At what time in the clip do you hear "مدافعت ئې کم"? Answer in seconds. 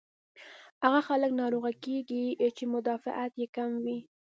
2.73-3.71